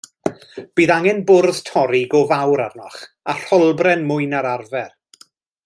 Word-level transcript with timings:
Bydd 0.79 0.93
angen 0.93 1.19
bwrdd 1.31 1.59
torri 1.67 1.99
go 2.13 2.21
fawr 2.31 2.63
arnoch, 2.65 2.97
a 3.35 3.37
rholbren 3.43 4.05
mwy 4.13 4.27
na'r 4.33 4.49
arfer. 4.57 4.91